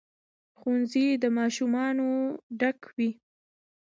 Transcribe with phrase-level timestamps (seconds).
[0.57, 2.07] ښوونځي د ماشومانو
[2.59, 3.09] ډک وي.